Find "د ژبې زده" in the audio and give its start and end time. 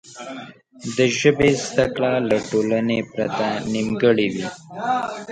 0.95-1.85